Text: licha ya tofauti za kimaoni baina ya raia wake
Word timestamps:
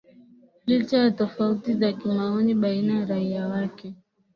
licha 0.65 0.97
ya 0.97 1.11
tofauti 1.11 1.73
za 1.73 1.93
kimaoni 1.93 2.53
baina 2.55 2.99
ya 2.99 3.05
raia 3.05 3.47
wake 3.47 3.95